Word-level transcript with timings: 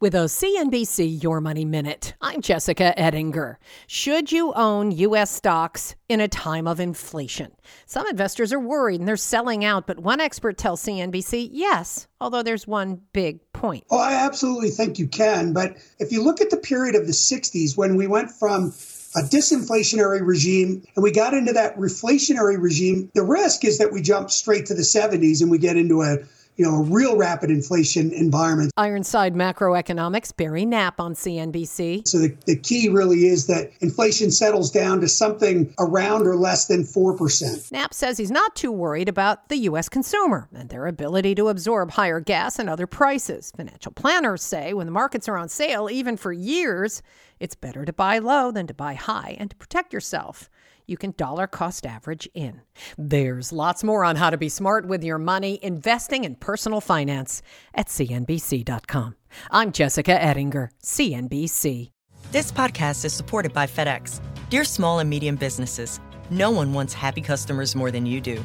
With 0.00 0.14
a 0.14 0.28
CNBC 0.30 1.22
Your 1.22 1.42
Money 1.42 1.66
Minute, 1.66 2.14
I'm 2.22 2.40
Jessica 2.40 2.98
Ettinger. 2.98 3.58
Should 3.86 4.32
you 4.32 4.54
own 4.54 4.92
U.S. 4.92 5.30
stocks 5.30 5.94
in 6.08 6.22
a 6.22 6.28
time 6.28 6.66
of 6.66 6.80
inflation? 6.80 7.52
Some 7.84 8.06
investors 8.06 8.50
are 8.50 8.58
worried 8.58 9.00
and 9.00 9.06
they're 9.06 9.18
selling 9.18 9.62
out, 9.62 9.86
but 9.86 9.98
one 10.00 10.18
expert 10.18 10.56
tells 10.56 10.82
CNBC 10.82 11.50
yes, 11.52 12.08
although 12.18 12.42
there's 12.42 12.66
one 12.66 13.02
big 13.12 13.40
point. 13.52 13.84
Oh, 13.90 13.98
I 13.98 14.14
absolutely 14.14 14.70
think 14.70 14.98
you 14.98 15.06
can. 15.06 15.52
But 15.52 15.76
if 15.98 16.12
you 16.12 16.24
look 16.24 16.40
at 16.40 16.48
the 16.48 16.56
period 16.56 16.94
of 16.94 17.06
the 17.06 17.12
60s 17.12 17.76
when 17.76 17.96
we 17.96 18.06
went 18.06 18.30
from 18.30 18.72
a 19.16 19.20
disinflationary 19.20 20.26
regime 20.26 20.82
and 20.96 21.02
we 21.02 21.12
got 21.12 21.34
into 21.34 21.52
that 21.52 21.76
reflationary 21.76 22.58
regime, 22.58 23.10
the 23.14 23.22
risk 23.22 23.66
is 23.66 23.76
that 23.76 23.92
we 23.92 24.00
jump 24.00 24.30
straight 24.30 24.64
to 24.64 24.74
the 24.74 24.80
70s 24.80 25.42
and 25.42 25.50
we 25.50 25.58
get 25.58 25.76
into 25.76 26.00
a 26.00 26.20
you 26.60 26.66
know, 26.66 26.76
a 26.76 26.82
real 26.82 27.16
rapid 27.16 27.48
inflation 27.48 28.12
environment. 28.12 28.70
Ironside 28.76 29.34
Macroeconomics, 29.34 30.36
Barry 30.36 30.66
Knapp 30.66 31.00
on 31.00 31.14
CNBC. 31.14 32.06
So 32.06 32.18
the, 32.18 32.36
the 32.44 32.54
key 32.54 32.90
really 32.90 33.28
is 33.28 33.46
that 33.46 33.72
inflation 33.80 34.30
settles 34.30 34.70
down 34.70 35.00
to 35.00 35.08
something 35.08 35.72
around 35.78 36.26
or 36.26 36.36
less 36.36 36.66
than 36.66 36.82
4%. 36.82 37.72
Knapp 37.72 37.94
says 37.94 38.18
he's 38.18 38.30
not 38.30 38.54
too 38.54 38.70
worried 38.70 39.08
about 39.08 39.48
the 39.48 39.56
U.S. 39.56 39.88
consumer 39.88 40.50
and 40.54 40.68
their 40.68 40.86
ability 40.86 41.34
to 41.36 41.48
absorb 41.48 41.92
higher 41.92 42.20
gas 42.20 42.58
and 42.58 42.68
other 42.68 42.86
prices. 42.86 43.50
Financial 43.56 43.92
planners 43.92 44.42
say 44.42 44.74
when 44.74 44.84
the 44.84 44.92
markets 44.92 45.30
are 45.30 45.38
on 45.38 45.48
sale, 45.48 45.88
even 45.90 46.18
for 46.18 46.30
years, 46.30 47.00
it's 47.38 47.54
better 47.54 47.86
to 47.86 47.92
buy 47.94 48.18
low 48.18 48.50
than 48.50 48.66
to 48.66 48.74
buy 48.74 48.92
high 48.92 49.34
and 49.38 49.48
to 49.48 49.56
protect 49.56 49.94
yourself 49.94 50.50
you 50.86 50.96
can 50.96 51.14
dollar 51.16 51.46
cost 51.46 51.86
average 51.86 52.28
in. 52.34 52.62
There's 52.98 53.52
lots 53.52 53.84
more 53.84 54.04
on 54.04 54.16
how 54.16 54.30
to 54.30 54.36
be 54.36 54.48
smart 54.48 54.86
with 54.86 55.04
your 55.04 55.18
money, 55.18 55.58
investing, 55.62 56.26
and 56.26 56.38
personal 56.38 56.80
finance 56.80 57.42
at 57.74 57.86
CNBC.com. 57.86 59.16
I'm 59.50 59.72
Jessica 59.72 60.20
Ettinger, 60.20 60.70
CNBC. 60.82 61.90
This 62.32 62.52
podcast 62.52 63.04
is 63.04 63.12
supported 63.12 63.52
by 63.52 63.66
FedEx. 63.66 64.20
Dear 64.50 64.64
small 64.64 64.98
and 64.98 65.08
medium 65.08 65.36
businesses, 65.36 66.00
no 66.30 66.50
one 66.50 66.72
wants 66.72 66.92
happy 66.92 67.20
customers 67.20 67.74
more 67.74 67.90
than 67.90 68.06
you 68.06 68.20
do. 68.20 68.44